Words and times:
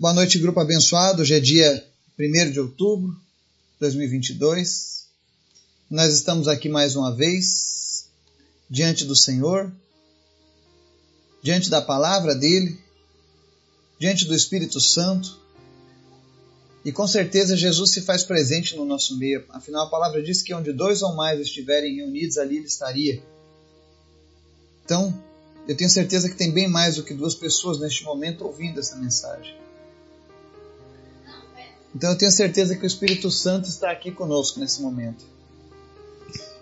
Boa 0.00 0.14
noite, 0.14 0.38
grupo 0.38 0.60
abençoado. 0.60 1.22
Hoje 1.22 1.34
é 1.34 1.40
dia 1.40 1.84
1 2.16 2.52
de 2.52 2.60
outubro 2.60 3.10
de 3.10 3.80
2022. 3.80 5.08
Nós 5.90 6.14
estamos 6.14 6.46
aqui 6.46 6.68
mais 6.68 6.94
uma 6.94 7.12
vez, 7.12 8.06
diante 8.70 9.04
do 9.04 9.16
Senhor, 9.16 9.72
diante 11.42 11.68
da 11.68 11.82
palavra 11.82 12.32
dele, 12.32 12.78
diante 13.98 14.24
do 14.24 14.36
Espírito 14.36 14.80
Santo. 14.80 15.36
E 16.84 16.92
com 16.92 17.08
certeza 17.08 17.56
Jesus 17.56 17.90
se 17.90 18.02
faz 18.02 18.22
presente 18.22 18.76
no 18.76 18.84
nosso 18.84 19.18
meio. 19.18 19.44
Afinal, 19.48 19.88
a 19.88 19.90
palavra 19.90 20.22
diz 20.22 20.42
que 20.42 20.54
onde 20.54 20.72
dois 20.72 21.02
ou 21.02 21.16
mais 21.16 21.40
estiverem 21.40 21.96
reunidos, 21.96 22.38
ali 22.38 22.58
ele 22.58 22.66
estaria. 22.66 23.20
Então, 24.84 25.12
eu 25.66 25.76
tenho 25.76 25.90
certeza 25.90 26.28
que 26.28 26.36
tem 26.36 26.52
bem 26.52 26.68
mais 26.68 26.94
do 26.94 27.02
que 27.02 27.12
duas 27.12 27.34
pessoas 27.34 27.80
neste 27.80 28.04
momento 28.04 28.44
ouvindo 28.44 28.78
essa 28.78 28.94
mensagem. 28.94 29.66
Então 31.94 32.10
eu 32.10 32.18
tenho 32.18 32.30
certeza 32.30 32.76
que 32.76 32.84
o 32.84 32.86
Espírito 32.86 33.30
Santo 33.30 33.68
está 33.68 33.90
aqui 33.90 34.10
conosco 34.10 34.60
nesse 34.60 34.80
momento. 34.82 35.24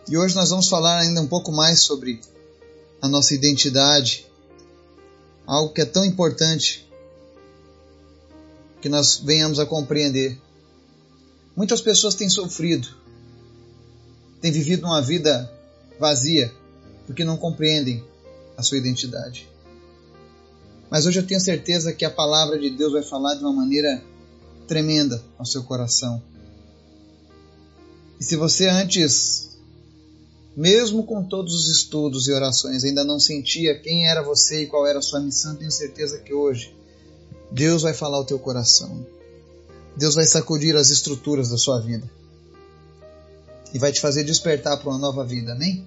E 0.09 0.17
hoje 0.17 0.35
nós 0.35 0.51
vamos 0.51 0.69
falar 0.69 1.01
ainda 1.01 1.21
um 1.21 1.27
pouco 1.27 1.51
mais 1.51 1.81
sobre 1.81 2.21
a 3.03 3.09
nossa 3.09 3.35
identidade, 3.35 4.27
algo 5.47 5.73
que 5.73 5.81
é 5.81 5.85
tão 5.85 6.05
importante 6.05 6.89
que 8.81 8.89
nós 8.89 9.19
venhamos 9.19 9.59
a 9.59 9.67
compreender. 9.67 10.39
Muitas 11.57 11.81
pessoas 11.81 12.15
têm 12.15 12.29
sofrido, 12.29 12.89
têm 14.41 14.53
vivido 14.53 14.87
uma 14.87 15.03
vida 15.03 15.53
vazia, 15.99 16.53
porque 17.07 17.25
não 17.25 17.37
compreendem 17.37 18.05
a 18.57 18.63
sua 18.63 18.79
identidade. 18.79 19.49
Mas 20.89 21.05
hoje 21.05 21.19
eu 21.19 21.27
tenho 21.27 21.41
certeza 21.41 21.93
que 21.93 22.05
a 22.05 22.11
palavra 22.11 22.59
de 22.59 22.71
Deus 22.71 22.93
vai 22.93 23.03
falar 23.03 23.35
de 23.35 23.41
uma 23.41 23.53
maneira 23.53 24.03
tremenda 24.67 25.23
ao 25.39 25.47
seu 25.47 25.63
coração. 25.63 26.23
E 28.19 28.25
se 28.25 28.37
você 28.37 28.69
antes, 28.69 29.57
mesmo 30.57 31.05
com 31.05 31.23
todos 31.23 31.55
os 31.55 31.69
estudos 31.69 32.29
e 32.29 32.33
orações, 32.33 32.85
ainda 32.85 33.05
não 33.05 33.21
sentia 33.21 33.79
quem 33.79 34.09
era 34.09 34.23
você 34.23 34.63
e 34.63 34.67
qual 34.67 34.87
era 34.87 34.99
a 34.99 35.03
sua 35.03 35.21
missão, 35.21 35.55
tenho 35.55 35.71
certeza 35.71 36.19
que 36.19 36.33
hoje 36.33 36.75
Deus 37.51 37.83
vai 37.83 37.93
falar 37.93 38.17
ao 38.17 38.25
teu 38.25 38.39
coração. 38.39 39.07
Deus 39.97 40.15
vai 40.15 40.27
sacudir 40.27 40.77
as 40.77 40.91
estruturas 40.91 41.49
da 41.49 41.57
sua 41.57 41.81
vida 41.81 42.11
e 43.73 43.79
vai 43.79 43.93
te 43.93 44.01
fazer 44.01 44.25
despertar 44.25 44.79
para 44.79 44.91
uma 44.91 44.99
nova 44.99 45.25
vida, 45.25 45.53
amém? 45.53 45.87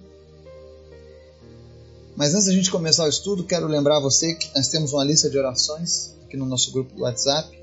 Mas 2.16 2.34
antes 2.34 2.48
da 2.48 2.54
gente 2.54 2.70
começar 2.70 3.06
o 3.06 3.10
estudo, 3.10 3.44
quero 3.44 3.68
lembrar 3.68 4.00
você 4.00 4.34
que 4.36 4.54
nós 4.56 4.68
temos 4.68 4.94
uma 4.94 5.04
lista 5.04 5.30
de 5.30 5.38
orações 5.38 6.14
aqui 6.26 6.36
no 6.36 6.46
nosso 6.46 6.72
grupo 6.72 6.94
do 6.94 7.04
WhatsApp 7.04 7.59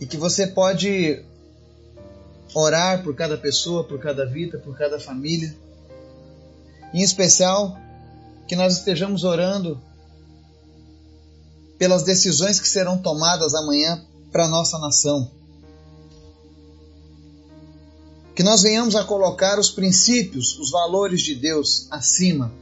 e 0.00 0.06
que 0.06 0.16
você 0.16 0.46
pode 0.46 1.22
orar 2.54 3.02
por 3.02 3.14
cada 3.14 3.36
pessoa, 3.36 3.84
por 3.84 4.00
cada 4.00 4.24
vida, 4.24 4.58
por 4.58 4.76
cada 4.76 4.98
família. 4.98 5.54
Em 6.92 7.02
especial, 7.02 7.78
que 8.48 8.56
nós 8.56 8.78
estejamos 8.78 9.22
orando 9.22 9.80
pelas 11.78 12.02
decisões 12.02 12.58
que 12.58 12.68
serão 12.68 12.98
tomadas 12.98 13.54
amanhã 13.54 14.04
para 14.32 14.48
nossa 14.48 14.78
nação. 14.78 15.30
Que 18.34 18.42
nós 18.42 18.62
venhamos 18.62 18.96
a 18.96 19.04
colocar 19.04 19.58
os 19.58 19.70
princípios, 19.70 20.58
os 20.58 20.70
valores 20.70 21.20
de 21.20 21.34
Deus 21.34 21.86
acima 21.90 22.52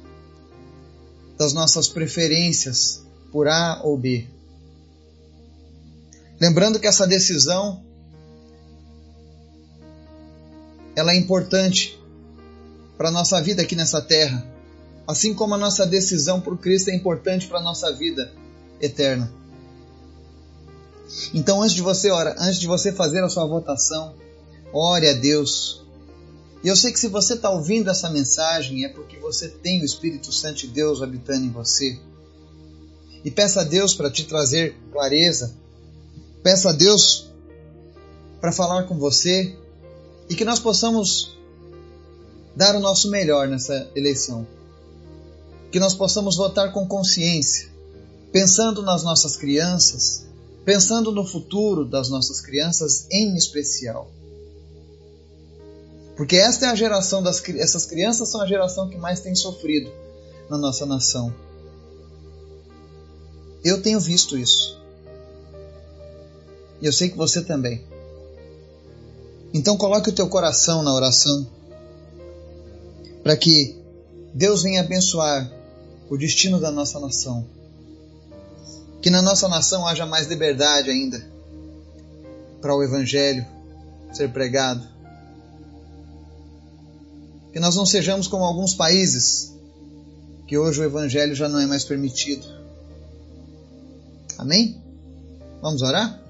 das 1.39 1.53
nossas 1.53 1.89
preferências 1.89 3.03
por 3.31 3.47
A 3.47 3.81
ou 3.85 3.97
B. 3.97 4.27
Lembrando 6.41 6.79
que 6.79 6.87
essa 6.87 7.07
decisão 7.07 7.83
ela 10.95 11.13
é 11.13 11.17
importante 11.17 11.99
para 12.97 13.09
a 13.09 13.13
nossa 13.13 13.41
vida 13.41 13.63
aqui 13.63 13.77
nessa 13.77 14.01
terra, 14.03 14.45
assim 15.07 15.33
como 15.33 15.55
a 15.55 15.59
nossa 15.59 15.87
decisão 15.87 16.41
por 16.41 16.59
Cristo 16.59 16.91
é 16.91 16.95
importante 16.95 17.47
para 17.47 17.59
a 17.59 17.63
nossa 17.63 17.93
vida 17.93 18.33
eterna. 18.81 19.33
Então, 21.33 21.63
antes 21.63 21.75
de 21.75 21.83
você 21.83 22.11
orar, 22.11 22.37
antes 22.39 22.59
de 22.59 22.67
você 22.67 22.93
fazer 22.93 23.23
a 23.23 23.29
sua 23.29 23.47
votação, 23.47 24.15
ore 24.73 25.09
a 25.09 25.15
Deus. 25.15 25.87
E 26.63 26.69
eu 26.69 26.77
sei 26.77 26.93
que 26.93 26.99
se 26.99 27.09
você 27.09 27.35
está 27.35 27.51
ouvindo 27.51 27.91
essa 27.91 28.11
mensagem 28.11 28.85
é 28.85 28.89
porque 28.89 29.17
você 29.19 29.49
tem 29.49 29.81
o 29.81 29.85
Espírito 29.85 30.33
Santo 30.33 30.59
de 30.59 30.69
Deus 30.69 31.01
habitando 31.01 31.47
em 31.47 31.51
você. 31.51 31.99
E 33.25 33.31
peça 33.31 33.61
a 33.61 33.65
Deus 33.65 33.95
para 33.95 34.11
te 34.11 34.25
trazer 34.25 34.77
clareza 34.93 35.55
Peça 36.43 36.71
a 36.71 36.73
Deus 36.73 37.31
para 38.41 38.53
falar 38.53 38.85
com 38.85 38.99
você 38.99 39.57
e 40.29 40.35
que 40.35 40.45
nós 40.45 40.61
possamos 40.61 41.37
dar 42.55 42.75
o 42.77 42.81
nosso 42.81 43.11
melhor 43.11 43.49
nessa 43.49 43.91
eleição. 43.95 44.47
Que 45.71 45.81
nós 45.81 45.95
possamos 45.95 46.37
votar 46.37 46.73
com 46.73 46.87
consciência, 46.87 47.69
pensando 48.33 48.83
nas 48.83 49.03
nossas 49.03 49.37
crianças, 49.37 50.25
pensando 50.65 51.13
no 51.13 51.25
futuro 51.27 51.85
das 51.85 52.09
nossas 52.09 52.41
crianças 52.41 53.07
em 53.11 53.37
especial. 53.37 54.11
Porque 56.17 56.37
esta 56.37 56.67
é 56.67 56.69
a 56.71 56.75
geração 56.75 57.23
das 57.23 57.43
essas 57.51 57.85
crianças 57.85 58.29
são 58.29 58.41
a 58.41 58.47
geração 58.47 58.89
que 58.89 58.97
mais 58.97 59.21
tem 59.21 59.35
sofrido 59.35 59.91
na 60.51 60.59
nossa 60.59 60.85
nação. 60.85 61.33
Eu 63.63 63.83
tenho 63.83 64.01
visto 64.01 64.37
isso. 64.37 64.78
E 66.81 66.87
eu 66.87 66.93
sei 66.93 67.09
que 67.09 67.17
você 67.17 67.43
também. 67.43 67.83
Então 69.53 69.77
coloque 69.77 70.11
o 70.11 70.13
teu 70.13 70.29
coração 70.29 70.83
na 70.83 70.95
oração 70.95 71.47
para 73.23 73.37
que 73.37 73.77
Deus 74.33 74.63
venha 74.63 74.81
abençoar 74.81 75.51
o 76.09 76.17
destino 76.17 76.61
da 76.61 76.71
nossa 76.71 77.01
nação. 77.01 77.47
Que 79.03 79.11
na 79.11 79.23
nossa 79.23 79.49
nação 79.49 79.87
haja 79.87 80.07
mais 80.07 80.27
liberdade 80.27 80.91
ainda 80.91 81.25
para 82.61 82.75
o 82.75 82.83
evangelho 82.83 83.47
ser 84.13 84.33
pregado. 84.33 84.87
Que 87.53 87.61
nós 87.61 87.77
não 87.77 87.87
sejamos 87.87 88.27
como 88.27 88.45
alguns 88.45 88.75
países 88.75 89.55
que 90.47 90.57
hoje 90.57 90.81
o 90.81 90.85
evangelho 90.85 91.35
já 91.35 91.49
não 91.49 91.61
é 91.61 91.67
mais 91.67 91.85
permitido. 91.85 92.47
Amém? 94.39 94.81
Vamos 95.61 95.83
orar? 95.83 96.28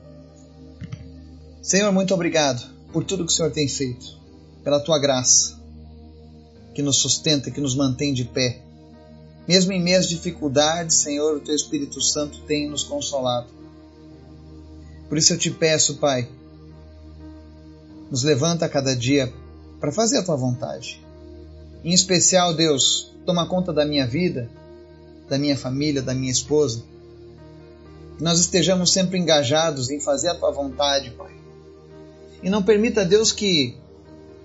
Senhor, 1.61 1.93
muito 1.93 2.15
obrigado 2.15 2.65
por 2.93 3.05
tudo 3.05 3.27
que 3.27 3.33
o 3.33 3.35
Senhor 3.35 3.51
tem 3.51 3.69
feito, 3.69 4.17
pela 4.63 4.81
tua 4.81 4.99
graça, 4.99 5.59
que 6.73 6.81
nos 6.81 6.99
sustenta, 6.99 7.51
que 7.51 7.61
nos 7.61 7.75
mantém 7.75 8.15
de 8.15 8.25
pé. 8.25 8.63
Mesmo 9.47 9.73
em 9.73 9.83
meias 9.83 10.09
dificuldades, 10.09 10.97
Senhor, 10.97 11.37
o 11.37 11.41
teu 11.41 11.55
Espírito 11.55 12.01
Santo 12.01 12.41
tem 12.43 12.71
nos 12.71 12.85
consolado. 12.85 13.49
Por 15.09 15.19
isso 15.19 15.33
eu 15.33 15.39
te 15.39 15.51
peço, 15.51 15.97
Pai, 15.97 16.29
nos 18.11 18.23
levanta 18.23 18.65
a 18.65 18.69
cada 18.69 18.95
dia 18.95 19.33
para 19.81 19.91
fazer 19.91 20.19
a 20.19 20.23
tua 20.23 20.37
vontade. 20.37 21.05
Em 21.83 21.93
especial, 21.93 22.55
Deus, 22.55 23.13
toma 23.27 23.49
conta 23.49 23.73
da 23.73 23.85
minha 23.85 24.07
vida, 24.07 24.49
da 25.29 25.39
minha 25.39 25.57
família, 25.57 26.03
da 26.03 26.15
minha 26.15 26.33
esposa. 26.33 26.85
Que 28.17 28.23
nós 28.23 28.39
estejamos 28.39 28.93
sempre 28.93 29.19
engajados 29.19 29.91
em 29.91 30.01
fazer 30.01 30.29
a 30.29 30.35
tua 30.35 30.53
vontade, 30.53 31.11
Pai 31.11 31.38
e 32.43 32.51
não 32.51 32.63
permita, 32.63 33.05
Deus, 33.05 33.33
que 33.33 33.77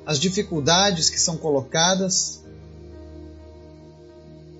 as 0.05 0.19
dificuldades 0.19 1.09
que 1.09 1.19
são 1.19 1.37
colocadas 1.37 2.41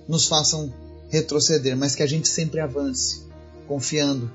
nos 0.08 0.26
façam 0.26 0.72
retroceder, 1.10 1.76
mas 1.76 1.94
que 1.94 2.02
a 2.02 2.06
gente 2.06 2.28
sempre 2.28 2.60
avance, 2.60 3.22
confiando 3.66 4.30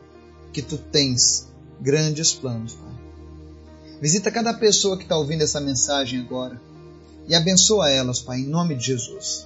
que 0.51 0.61
tu 0.61 0.77
tens 0.77 1.47
grandes 1.79 2.33
planos. 2.33 2.73
Pai. 2.73 2.89
Visita 4.01 4.31
cada 4.31 4.53
pessoa 4.53 4.97
que 4.97 5.03
está 5.03 5.17
ouvindo 5.17 5.43
essa 5.43 5.59
mensagem 5.59 6.19
agora 6.19 6.59
e 7.27 7.35
abençoa 7.35 7.89
elas, 7.89 8.19
Pai, 8.19 8.39
em 8.39 8.47
nome 8.47 8.75
de 8.75 8.85
Jesus. 8.85 9.45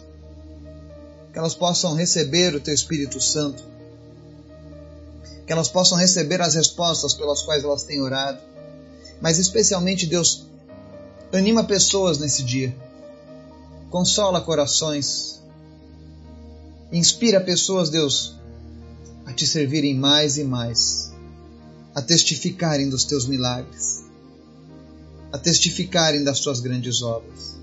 Que 1.31 1.39
elas 1.39 1.55
possam 1.55 1.95
receber 1.95 2.55
o 2.55 2.59
Teu 2.59 2.73
Espírito 2.73 3.19
Santo, 3.19 3.63
que 5.45 5.51
elas 5.51 5.67
possam 5.67 5.97
receber 5.97 6.41
as 6.41 6.53
respostas 6.55 7.13
pelas 7.13 7.41
quais 7.41 7.63
elas 7.63 7.83
têm 7.83 8.01
orado 8.01 8.52
mas 9.23 9.39
especialmente 9.39 10.05
Deus 10.05 10.45
anima 11.31 11.63
pessoas 11.63 12.19
nesse 12.19 12.43
dia, 12.43 12.75
consola 13.89 14.41
corações, 14.41 15.41
inspira 16.91 17.39
pessoas, 17.39 17.89
Deus, 17.89 18.35
a 19.25 19.31
te 19.31 19.47
servirem 19.47 19.95
mais 19.95 20.37
e 20.37 20.43
mais, 20.43 21.13
a 21.95 22.01
testificarem 22.01 22.89
dos 22.89 23.05
teus 23.05 23.25
milagres, 23.25 24.03
a 25.31 25.37
testificarem 25.37 26.21
das 26.25 26.41
tuas 26.41 26.59
grandes 26.59 27.01
obras. 27.01 27.55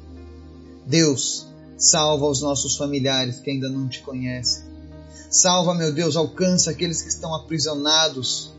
Deus, 0.86 1.46
salva 1.76 2.26
os 2.26 2.40
nossos 2.40 2.74
familiares 2.76 3.38
que 3.38 3.50
ainda 3.50 3.68
não 3.68 3.86
te 3.86 4.00
conhecem. 4.00 4.64
Salva, 5.30 5.74
meu 5.74 5.92
Deus, 5.92 6.16
alcança 6.16 6.70
aqueles 6.70 7.02
que 7.02 7.10
estão 7.10 7.34
aprisionados 7.34 8.50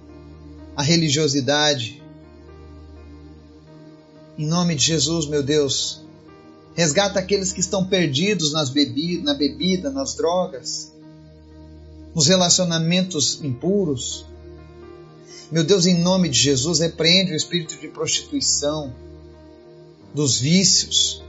a 0.77 0.83
religiosidade. 0.83 2.00
Em 4.37 4.45
nome 4.45 4.75
de 4.75 4.85
Jesus, 4.85 5.27
meu 5.27 5.43
Deus, 5.43 6.01
resgata 6.73 7.19
aqueles 7.19 7.51
que 7.51 7.59
estão 7.59 7.85
perdidos 7.85 8.53
nas 8.53 8.69
bebi 8.69 9.21
na 9.21 9.33
bebida, 9.33 9.91
nas 9.91 10.15
drogas, 10.15 10.91
nos 12.15 12.27
relacionamentos 12.27 13.43
impuros. 13.43 14.25
Meu 15.51 15.63
Deus, 15.63 15.85
em 15.85 15.99
nome 15.99 16.29
de 16.29 16.39
Jesus, 16.39 16.79
repreende 16.79 17.33
o 17.33 17.35
espírito 17.35 17.77
de 17.77 17.89
prostituição, 17.89 18.93
dos 20.13 20.39
vícios, 20.39 21.21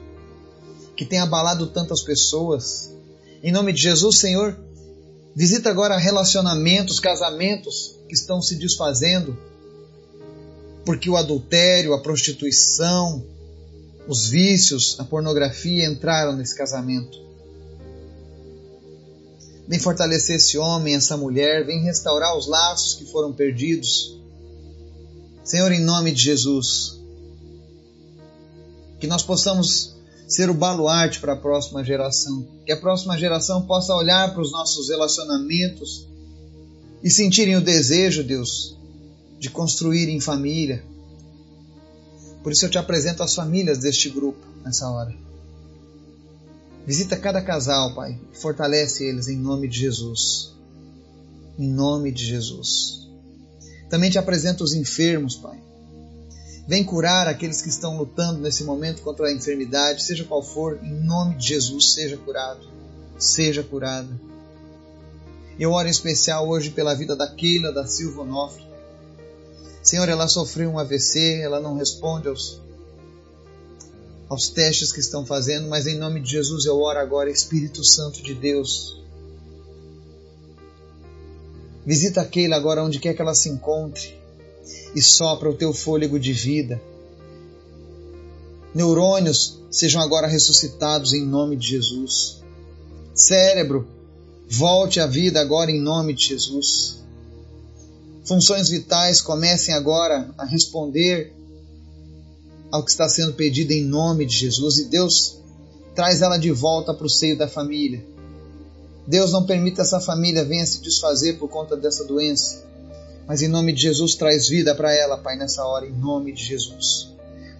que 0.96 1.04
tem 1.04 1.20
abalado 1.20 1.66
tantas 1.68 2.02
pessoas. 2.02 2.92
Em 3.42 3.50
nome 3.50 3.72
de 3.72 3.82
Jesus, 3.82 4.18
Senhor, 4.18 4.56
visita 5.34 5.70
agora 5.70 5.96
relacionamentos, 5.96 7.00
casamentos 7.00 7.96
que 8.08 8.14
estão 8.14 8.40
se 8.40 8.56
desfazendo, 8.56 9.36
porque 10.84 11.08
o 11.08 11.16
adultério, 11.16 11.94
a 11.94 12.00
prostituição, 12.00 13.24
os 14.06 14.26
vícios, 14.28 14.96
a 14.98 15.04
pornografia 15.04 15.86
entraram 15.86 16.36
nesse 16.36 16.56
casamento. 16.56 17.20
Vem 19.66 19.78
fortalecer 19.78 20.36
esse 20.36 20.58
homem, 20.58 20.94
essa 20.94 21.16
mulher, 21.16 21.64
vem 21.64 21.82
restaurar 21.82 22.36
os 22.36 22.46
laços 22.46 22.94
que 22.94 23.04
foram 23.06 23.32
perdidos. 23.32 24.20
Senhor, 25.44 25.70
em 25.72 25.80
nome 25.80 26.12
de 26.12 26.22
Jesus, 26.22 27.00
que 28.98 29.06
nós 29.06 29.22
possamos 29.22 29.96
ser 30.28 30.50
o 30.50 30.54
baluarte 30.54 31.20
para 31.20 31.34
a 31.34 31.36
próxima 31.36 31.84
geração, 31.84 32.46
que 32.64 32.72
a 32.72 32.76
próxima 32.76 33.18
geração 33.18 33.62
possa 33.62 33.94
olhar 33.94 34.32
para 34.32 34.42
os 34.42 34.50
nossos 34.50 34.88
relacionamentos 34.88 36.06
e 37.02 37.10
sentirem 37.10 37.56
o 37.56 37.60
desejo, 37.60 38.22
Deus, 38.22 38.76
de 39.42 39.50
construir 39.50 40.08
em 40.08 40.20
família, 40.20 40.84
por 42.44 42.52
isso 42.52 42.64
eu 42.64 42.70
te 42.70 42.78
apresento 42.78 43.24
as 43.24 43.34
famílias 43.34 43.78
deste 43.78 44.08
grupo 44.08 44.38
nessa 44.64 44.88
hora. 44.88 45.12
Visita 46.86 47.16
cada 47.16 47.42
casal, 47.42 47.92
Pai, 47.92 48.16
fortalece 48.34 49.04
eles 49.04 49.26
em 49.26 49.36
nome 49.36 49.66
de 49.66 49.80
Jesus. 49.80 50.52
Em 51.58 51.68
nome 51.68 52.12
de 52.12 52.24
Jesus. 52.24 53.08
Também 53.90 54.12
te 54.12 54.16
apresento 54.16 54.62
os 54.62 54.74
enfermos, 54.74 55.34
Pai. 55.34 55.58
Vem 56.68 56.84
curar 56.84 57.26
aqueles 57.26 57.60
que 57.60 57.68
estão 57.68 57.98
lutando 57.98 58.38
nesse 58.38 58.62
momento 58.62 59.02
contra 59.02 59.26
a 59.26 59.32
enfermidade, 59.32 60.04
seja 60.04 60.22
qual 60.22 60.44
for, 60.44 60.78
em 60.84 61.00
nome 61.00 61.34
de 61.34 61.48
Jesus, 61.48 61.94
seja 61.94 62.16
curado. 62.16 62.64
Seja 63.18 63.64
curado. 63.64 64.08
Eu 65.58 65.72
oro 65.72 65.88
em 65.88 65.90
especial 65.90 66.48
hoje 66.48 66.70
pela 66.70 66.94
vida 66.94 67.16
da 67.16 67.26
Keila, 67.26 67.72
da 67.72 67.84
Silva 67.88 68.22
Onofre, 68.22 68.70
Senhor, 69.92 70.08
ela 70.08 70.26
sofreu 70.26 70.70
um 70.70 70.78
AVC, 70.78 71.42
ela 71.42 71.60
não 71.60 71.76
responde 71.76 72.26
aos, 72.26 72.58
aos 74.26 74.48
testes 74.48 74.90
que 74.90 75.00
estão 75.00 75.26
fazendo, 75.26 75.68
mas 75.68 75.86
em 75.86 75.98
nome 75.98 76.18
de 76.18 76.30
Jesus 76.30 76.64
eu 76.64 76.80
oro 76.80 76.98
agora, 76.98 77.30
Espírito 77.30 77.84
Santo 77.84 78.22
de 78.22 78.32
Deus. 78.32 78.98
Visita 81.84 82.22
aquele 82.22 82.54
agora 82.54 82.82
onde 82.82 82.98
quer 82.98 83.12
que 83.12 83.20
ela 83.20 83.34
se 83.34 83.50
encontre 83.50 84.18
e 84.96 85.02
sopra 85.02 85.50
o 85.50 85.54
teu 85.54 85.74
fôlego 85.74 86.18
de 86.18 86.32
vida. 86.32 86.80
Neurônios 88.74 89.60
sejam 89.70 90.00
agora 90.00 90.26
ressuscitados 90.26 91.12
em 91.12 91.26
nome 91.26 91.54
de 91.54 91.66
Jesus. 91.68 92.40
Cérebro, 93.14 93.86
volte 94.48 95.00
à 95.00 95.06
vida 95.06 95.38
agora 95.38 95.70
em 95.70 95.82
nome 95.82 96.14
de 96.14 96.28
Jesus 96.28 97.02
funções 98.24 98.68
vitais 98.68 99.20
comecem 99.20 99.74
agora 99.74 100.32
a 100.38 100.44
responder 100.44 101.32
ao 102.70 102.82
que 102.82 102.90
está 102.90 103.08
sendo 103.08 103.34
pedido 103.34 103.72
em 103.72 103.84
nome 103.84 104.24
de 104.24 104.36
Jesus 104.36 104.78
e 104.78 104.84
Deus 104.84 105.38
traz 105.94 106.22
ela 106.22 106.38
de 106.38 106.50
volta 106.50 106.94
para 106.94 107.06
o 107.06 107.10
seio 107.10 107.36
da 107.36 107.46
família. 107.48 108.02
Deus 109.06 109.32
não 109.32 109.44
permita 109.44 109.82
essa 109.82 110.00
família 110.00 110.44
venha 110.44 110.64
se 110.64 110.80
desfazer 110.80 111.38
por 111.38 111.48
conta 111.48 111.76
dessa 111.76 112.04
doença, 112.04 112.64
mas 113.26 113.42
em 113.42 113.48
nome 113.48 113.72
de 113.72 113.82
Jesus 113.82 114.14
traz 114.14 114.48
vida 114.48 114.74
para 114.74 114.94
ela, 114.94 115.18
Pai, 115.18 115.36
nessa 115.36 115.64
hora, 115.64 115.86
em 115.86 115.92
nome 115.92 116.32
de 116.32 116.44
Jesus. 116.44 117.10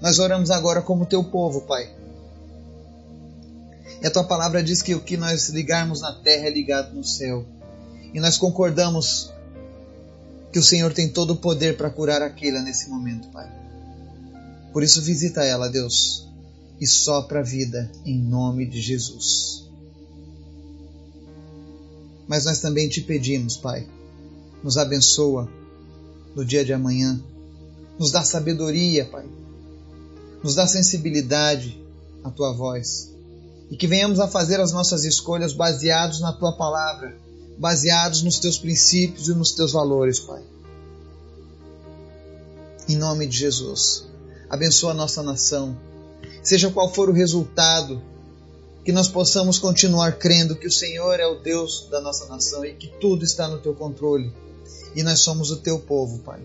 Nós 0.00 0.18
oramos 0.18 0.50
agora 0.50 0.80
como 0.80 1.06
teu 1.06 1.22
povo, 1.24 1.62
Pai. 1.62 1.90
E 4.00 4.06
a 4.06 4.10
tua 4.10 4.24
palavra 4.24 4.62
diz 4.62 4.82
que 4.82 4.94
o 4.94 5.00
que 5.00 5.16
nós 5.16 5.48
ligarmos 5.48 6.00
na 6.00 6.12
terra 6.12 6.46
é 6.46 6.50
ligado 6.50 6.94
no 6.94 7.04
céu. 7.04 7.44
E 8.12 8.18
nós 8.18 8.36
concordamos 8.36 9.31
que 10.52 10.58
o 10.58 10.62
Senhor 10.62 10.92
tem 10.92 11.08
todo 11.08 11.32
o 11.32 11.36
poder 11.36 11.76
para 11.76 11.88
curar 11.88 12.20
aquela 12.20 12.60
nesse 12.60 12.90
momento, 12.90 13.28
Pai. 13.28 13.50
Por 14.72 14.82
isso, 14.82 15.00
visita 15.00 15.42
ela, 15.44 15.68
Deus, 15.68 16.28
e 16.78 16.86
sopra 16.86 17.40
a 17.40 17.42
vida 17.42 17.90
em 18.04 18.18
nome 18.18 18.66
de 18.66 18.80
Jesus. 18.80 19.66
Mas 22.28 22.44
nós 22.44 22.60
também 22.60 22.88
te 22.88 23.00
pedimos, 23.00 23.56
Pai, 23.56 23.86
nos 24.62 24.76
abençoa 24.76 25.48
no 26.34 26.44
dia 26.44 26.64
de 26.64 26.72
amanhã, 26.72 27.20
nos 27.98 28.10
dá 28.10 28.22
sabedoria, 28.22 29.06
Pai, 29.06 29.26
nos 30.42 30.54
dá 30.54 30.66
sensibilidade 30.66 31.78
à 32.22 32.30
tua 32.30 32.52
voz 32.52 33.10
e 33.70 33.76
que 33.76 33.86
venhamos 33.86 34.20
a 34.20 34.28
fazer 34.28 34.60
as 34.60 34.72
nossas 34.72 35.04
escolhas 35.04 35.52
baseados 35.52 36.20
na 36.20 36.32
tua 36.32 36.52
palavra 36.52 37.16
baseados 37.58 38.22
nos 38.22 38.38
teus 38.38 38.58
princípios 38.58 39.28
e 39.28 39.34
nos 39.34 39.52
teus 39.52 39.72
valores, 39.72 40.20
Pai. 40.20 40.42
Em 42.88 42.96
nome 42.96 43.26
de 43.26 43.36
Jesus, 43.36 44.04
abençoa 44.48 44.90
a 44.90 44.94
nossa 44.94 45.22
nação. 45.22 45.76
Seja 46.42 46.70
qual 46.70 46.92
for 46.92 47.08
o 47.08 47.12
resultado, 47.12 48.02
que 48.84 48.90
nós 48.90 49.08
possamos 49.08 49.58
continuar 49.58 50.18
crendo 50.18 50.56
que 50.56 50.66
o 50.66 50.72
Senhor 50.72 51.20
é 51.20 51.26
o 51.26 51.40
Deus 51.40 51.86
da 51.90 52.00
nossa 52.00 52.26
nação 52.26 52.64
e 52.64 52.74
que 52.74 52.88
tudo 53.00 53.24
está 53.24 53.46
no 53.46 53.58
teu 53.58 53.74
controle. 53.74 54.32
E 54.94 55.02
nós 55.02 55.20
somos 55.20 55.50
o 55.50 55.56
teu 55.56 55.78
povo, 55.78 56.18
Pai. 56.18 56.42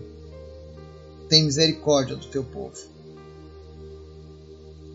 Tem 1.28 1.44
misericórdia 1.44 2.16
do 2.16 2.26
teu 2.26 2.44
povo. 2.44 2.78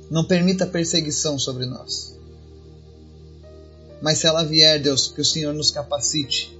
Não 0.09 0.23
permita 0.23 0.65
perseguição 0.65 1.37
sobre 1.37 1.65
nós. 1.65 2.17
Mas 4.03 4.17
se 4.17 4.27
ela 4.27 4.43
vier, 4.43 4.81
Deus, 4.81 5.07
que 5.07 5.21
o 5.21 5.25
Senhor 5.25 5.53
nos 5.53 5.71
capacite, 5.71 6.53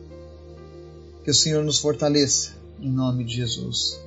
que 1.25 1.29
o 1.29 1.33
Senhor 1.33 1.61
nos 1.61 1.77
fortaleça, 1.77 2.53
em 2.79 2.89
nome 2.89 3.25
de 3.25 3.35
Jesus. 3.35 3.99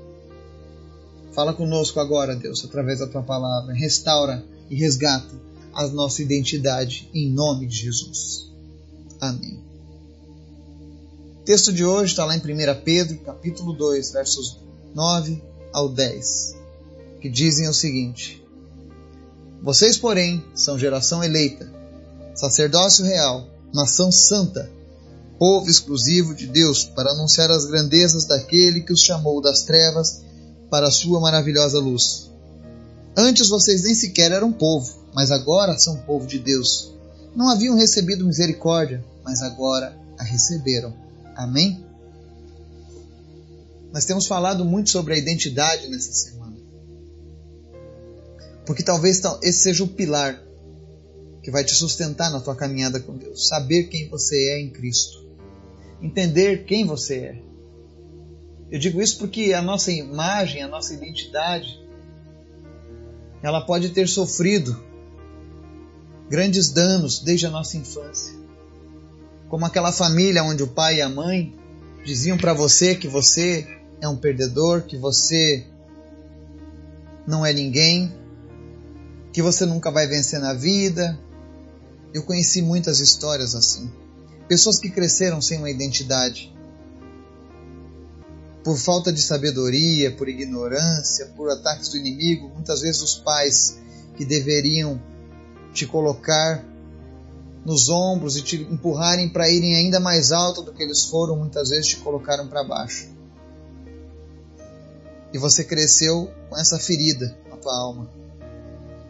Fala 1.33 1.53
conosco 1.53 2.01
agora, 2.01 2.35
Deus, 2.35 2.65
através 2.65 3.01
da 3.01 3.07
tua 3.07 3.23
palavra. 3.23 3.75
Restaura 3.75 4.43
e 4.71 4.75
resgata 4.75 5.35
a 5.75 5.87
nossa 5.89 6.23
identidade, 6.23 7.11
em 7.13 7.31
nome 7.31 7.67
de 7.67 7.77
Jesus. 7.77 8.51
Amém. 9.21 9.63
O 11.43 11.45
texto 11.45 11.75
de 11.75 11.85
hoje 11.85 12.13
está 12.13 12.25
lá 12.25 12.35
em 12.35 12.41
1 12.41 12.43
Pedro, 12.83 13.19
capítulo 13.19 13.75
2, 13.75 14.13
versos 14.13 14.59
9 14.95 15.43
ao 15.75 15.91
10, 15.91 16.57
que 17.21 17.29
dizem 17.29 17.69
o 17.69 17.75
seguinte: 17.75 18.43
Vocês, 19.63 19.99
porém, 19.99 20.43
são 20.55 20.79
geração 20.79 21.23
eleita 21.23 21.76
sacerdócio 22.37 23.05
real, 23.05 23.49
nação 23.73 24.13
santa, 24.13 24.71
povo 25.39 25.69
exclusivo 25.69 26.35
de 26.35 26.47
Deus, 26.47 26.85
para 26.85 27.11
anunciar 27.11 27.51
as 27.51 27.65
grandezas 27.65 28.27
daquele 28.27 28.83
que 28.83 28.93
os 28.93 29.01
chamou 29.01 29.41
das 29.41 29.63
trevas 29.63 30.23
para 30.71 30.89
a 30.89 30.91
sua 30.91 31.19
maravilhosa 31.21 31.79
luz. 31.79 32.31
Antes 33.17 33.49
vocês 33.49 33.83
nem 33.83 33.95
sequer 33.95 34.31
eram 34.31 34.53
povo, 34.53 34.93
mas 35.15 35.31
agora 35.31 35.79
são 35.79 35.97
povo 35.97 36.27
de 36.27 36.39
Deus. 36.39 36.93
Não 37.35 37.49
haviam 37.49 37.77
recebido 37.77 38.27
misericórdia, 38.27 39.03
mas 39.25 39.43
agora 39.43 39.97
a 40.19 40.23
receberam. 40.23 40.95
Amém? 41.35 41.85
Nós 43.93 44.05
temos 44.05 44.27
falado 44.27 44.65
muito 44.65 44.91
sobre 44.91 45.15
a 45.15 45.19
identidade 45.19 45.89
nessa 45.89 46.13
semana. 46.13 46.57
Porque 48.67 48.83
talvez 48.83 49.23
esse 49.43 49.61
seja 49.61 49.85
o 49.85 49.89
pilar 49.89 50.46
que 51.47 51.51
vai 51.53 51.63
te 51.63 51.77
sustentar 51.77 52.29
na 52.29 52.41
tua 52.41 52.57
caminhada 52.57 52.99
com 52.99 53.17
Deus. 53.17 53.47
Saber 53.47 53.85
quem 53.85 54.09
você 54.09 54.49
é 54.49 54.61
em 54.61 54.69
Cristo. 54.69 55.25
Entender 56.03 56.65
quem 56.65 56.85
você 56.85 57.19
é. 57.19 57.43
Eu 58.69 58.81
digo 58.81 59.01
isso 59.01 59.17
porque 59.19 59.53
a 59.53 59.63
nossa 59.63 59.93
imagem, 59.93 60.61
a 60.61 60.67
nossa 60.67 60.93
identidade, 60.93 61.81
ela 63.45 63.61
pode 63.61 63.91
ter 63.91 64.09
sofrido 64.09 64.77
grandes 66.29 66.73
danos 66.73 67.21
desde 67.21 67.47
a 67.47 67.51
nossa 67.51 67.77
infância. 67.77 68.35
Como 69.49 69.65
aquela 69.65 69.93
família 69.93 70.43
onde 70.43 70.65
o 70.65 70.69
pai 70.69 70.97
e 70.97 71.01
a 71.01 71.09
mãe 71.09 71.55
diziam 72.05 72.37
para 72.37 72.55
você 72.55 72.97
que 72.97 73.07
você 73.07 73.65
é 74.01 74.09
um 74.09 74.17
perdedor, 74.17 74.83
que 74.83 74.97
você 74.97 75.65
não 77.25 77.47
é 77.47 77.53
ninguém, 77.53 78.13
que 79.33 79.41
você 79.41 79.65
nunca 79.65 79.93
vai 79.93 80.09
vencer 80.09 80.41
na 80.41 80.53
vida, 80.53 81.17
eu 82.13 82.23
conheci 82.23 82.63
muitas 82.63 83.01
histórias 83.01 83.55
assim. 83.55 83.91
Pessoas 84.49 84.79
que 84.79 84.91
cresceram 84.91 85.41
sem 85.41 85.59
uma 85.59 85.71
identidade. 85.71 86.55
por 88.65 88.77
falta 88.77 89.13
de 89.13 89.23
sabedoria, 89.23 90.11
por 90.11 90.29
ignorância, 90.29 91.27
por 91.37 91.49
ataques 91.49 91.89
do 91.91 91.99
inimigo, 91.99 92.49
muitas 92.49 92.81
vezes 92.81 93.01
os 93.01 93.15
pais 93.15 93.79
que 94.17 94.25
deveriam 94.25 95.01
te 95.73 95.87
colocar 95.87 96.65
nos 97.65 97.89
ombros 97.89 98.37
e 98.37 98.43
te 98.43 98.57
empurrarem 98.63 99.29
para 99.29 99.49
irem 99.49 99.77
ainda 99.77 100.01
mais 100.01 100.33
alto 100.33 100.63
do 100.63 100.73
que 100.73 100.83
eles 100.83 101.05
foram, 101.05 101.37
muitas 101.37 101.69
vezes 101.71 101.87
te 101.87 101.97
colocaram 101.99 102.49
para 102.49 102.65
baixo. 102.65 103.09
E 105.33 105.39
você 105.39 105.63
cresceu 105.63 106.31
com 106.49 106.57
essa 106.57 106.79
ferida 106.79 107.37
na 107.49 107.57
tua 107.57 107.77
alma. 107.77 108.11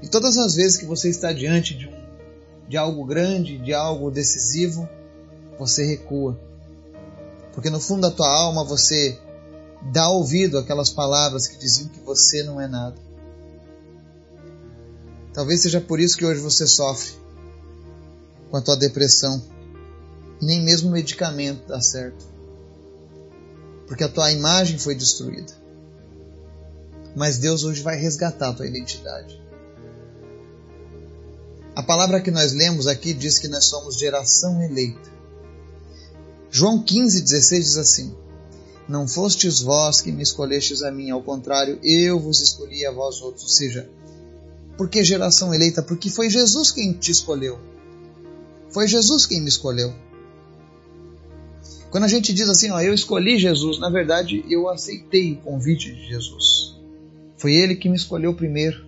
E 0.03 0.09
todas 0.09 0.37
as 0.37 0.55
vezes 0.55 0.77
que 0.77 0.85
você 0.85 1.09
está 1.09 1.33
diante 1.33 1.75
de, 1.75 1.87
um, 1.87 1.93
de 2.69 2.77
algo 2.77 3.05
grande, 3.05 3.59
de 3.59 3.73
algo 3.73 4.11
decisivo, 4.11 4.89
você 5.59 5.85
recua. 5.85 6.39
Porque 7.53 7.71
no 7.71 7.81
fundo 7.81 8.03
da 8.03 8.11
tua 8.11 8.29
alma 8.29 8.65
você 8.65 9.19
dá 9.93 10.09
ouvido 10.09 10.59
àquelas 10.59 10.91
palavras 10.91 11.47
que 11.47 11.57
diziam 11.57 11.89
que 11.89 12.01
você 12.01 12.43
não 12.43 12.61
é 12.61 12.67
nada. 12.67 12.97
Talvez 15.33 15.63
seja 15.63 15.81
por 15.81 16.01
isso 16.01 16.17
que 16.17 16.25
hoje 16.25 16.41
você 16.41 16.67
sofre 16.67 17.13
com 18.51 18.57
a 18.57 18.63
tua 18.63 18.77
depressão. 18.77 19.43
E 20.41 20.45
nem 20.45 20.63
mesmo 20.63 20.89
o 20.89 20.93
medicamento 20.93 21.67
dá 21.69 21.81
certo. 21.81 22.25
Porque 23.87 24.05
a 24.05 24.09
tua 24.09 24.33
imagem 24.33 24.79
foi 24.79 24.95
destruída. 24.95 25.53
Mas 27.15 27.39
Deus 27.39 27.65
hoje 27.65 27.83
vai 27.83 27.97
resgatar 27.97 28.51
a 28.51 28.53
tua 28.53 28.67
identidade. 28.67 29.41
A 31.77 31.83
palavra 31.83 32.23
que 32.23 32.31
nós 32.31 32.55
lemos 32.55 32.87
aqui 32.87 33.13
diz 33.13 33.39
que 33.39 33.49
nós 33.49 33.67
somos 33.67 33.99
geração 33.99 34.63
eleita. 34.63 35.13
João 36.51 36.83
15, 36.83 37.21
16 37.21 37.65
diz 37.67 37.77
assim: 37.77 38.17
Não 38.89 39.07
fostes 39.07 39.61
vós 39.61 40.01
que 40.01 40.11
me 40.11 40.23
escolhestes 40.23 40.83
a 40.83 40.91
mim, 40.91 41.11
ao 41.11 41.23
contrário, 41.23 41.79
eu 41.83 42.19
vos 42.19 42.41
escolhi 42.41 42.87
a 42.87 42.91
vós 42.91 43.21
outros. 43.21 43.43
Ou 43.43 43.51
seja, 43.51 43.91
por 44.79 44.89
que 44.89 45.05
geração 45.05 45.53
eleita? 45.53 45.83
Porque 45.83 46.09
foi 46.09 46.31
Jesus 46.31 46.71
quem 46.71 46.95
te 46.95 47.11
escolheu. 47.11 47.59
Foi 48.71 48.89
Jesus 48.89 49.27
quem 49.27 49.43
me 49.43 49.51
escolheu. 49.51 49.95
Quando 51.91 52.05
a 52.05 52.09
gente 52.09 52.33
diz 52.33 52.49
assim, 52.49 52.71
ó, 52.71 52.81
eu 52.81 52.95
escolhi 52.95 53.39
Jesus, 53.39 53.79
na 53.79 53.91
verdade 53.91 54.43
eu 54.49 54.71
aceitei 54.71 55.35
o 55.35 55.43
convite 55.43 55.95
de 55.95 56.09
Jesus. 56.09 56.75
Foi 57.37 57.53
Ele 57.53 57.77
que 57.77 57.91
me 57.91 57.97
escolheu 57.97 58.35
primeiro. 58.35 58.86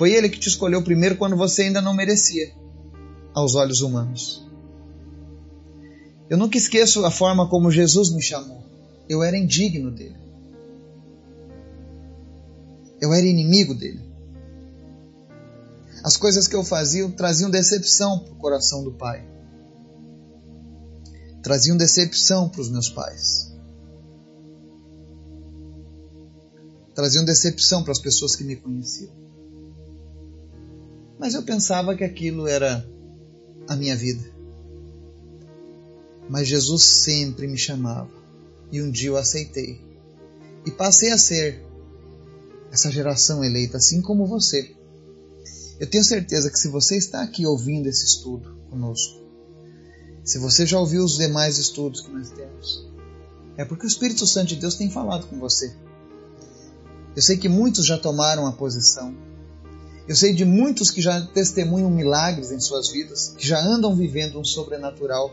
Foi 0.00 0.14
Ele 0.14 0.30
que 0.30 0.38
te 0.38 0.48
escolheu 0.48 0.82
primeiro 0.82 1.18
quando 1.18 1.36
você 1.36 1.64
ainda 1.64 1.82
não 1.82 1.92
merecia, 1.92 2.54
aos 3.34 3.54
olhos 3.54 3.82
humanos. 3.82 4.48
Eu 6.26 6.38
nunca 6.38 6.56
esqueço 6.56 7.04
a 7.04 7.10
forma 7.10 7.46
como 7.50 7.70
Jesus 7.70 8.10
me 8.10 8.22
chamou. 8.22 8.64
Eu 9.06 9.22
era 9.22 9.36
indigno 9.36 9.90
dele. 9.90 10.16
Eu 12.98 13.12
era 13.12 13.26
inimigo 13.26 13.74
dele. 13.74 14.00
As 16.02 16.16
coisas 16.16 16.48
que 16.48 16.56
eu 16.56 16.64
fazia 16.64 17.06
traziam 17.10 17.50
decepção 17.50 18.20
para 18.20 18.32
o 18.32 18.36
coração 18.36 18.82
do 18.82 18.92
pai. 18.92 19.28
Traziam 21.42 21.76
decepção 21.76 22.48
para 22.48 22.62
os 22.62 22.70
meus 22.70 22.88
pais. 22.88 23.54
Traziam 26.94 27.22
decepção 27.22 27.82
para 27.82 27.92
as 27.92 27.98
pessoas 27.98 28.34
que 28.34 28.44
me 28.44 28.56
conheciam. 28.56 29.20
Mas 31.20 31.34
eu 31.34 31.42
pensava 31.42 31.94
que 31.94 32.02
aquilo 32.02 32.48
era 32.48 32.88
a 33.68 33.76
minha 33.76 33.94
vida. 33.94 34.24
Mas 36.30 36.48
Jesus 36.48 36.82
sempre 36.82 37.46
me 37.46 37.58
chamava. 37.58 38.10
E 38.72 38.80
um 38.80 38.90
dia 38.90 39.10
eu 39.10 39.18
aceitei. 39.18 39.78
E 40.64 40.70
passei 40.70 41.10
a 41.12 41.18
ser 41.18 41.62
essa 42.72 42.90
geração 42.90 43.44
eleita, 43.44 43.76
assim 43.76 44.00
como 44.00 44.26
você. 44.26 44.74
Eu 45.78 45.86
tenho 45.86 46.04
certeza 46.04 46.50
que 46.50 46.58
se 46.58 46.68
você 46.68 46.96
está 46.96 47.22
aqui 47.22 47.44
ouvindo 47.46 47.86
esse 47.86 48.06
estudo 48.06 48.56
conosco, 48.70 49.20
se 50.24 50.38
você 50.38 50.64
já 50.64 50.78
ouviu 50.78 51.04
os 51.04 51.18
demais 51.18 51.58
estudos 51.58 52.00
que 52.00 52.10
nós 52.10 52.30
temos, 52.30 52.88
é 53.58 53.64
porque 53.64 53.84
o 53.84 53.88
Espírito 53.88 54.26
Santo 54.26 54.48
de 54.48 54.56
Deus 54.56 54.74
tem 54.74 54.90
falado 54.90 55.26
com 55.26 55.38
você. 55.38 55.74
Eu 57.14 57.20
sei 57.20 57.36
que 57.36 57.48
muitos 57.48 57.84
já 57.84 57.98
tomaram 57.98 58.46
a 58.46 58.52
posição. 58.52 59.14
Eu 60.10 60.16
sei 60.16 60.34
de 60.34 60.44
muitos 60.44 60.90
que 60.90 61.00
já 61.00 61.20
testemunham 61.20 61.88
milagres 61.88 62.50
em 62.50 62.58
suas 62.58 62.90
vidas, 62.90 63.32
que 63.38 63.46
já 63.46 63.64
andam 63.64 63.94
vivendo 63.94 64.40
um 64.40 64.44
sobrenatural 64.44 65.32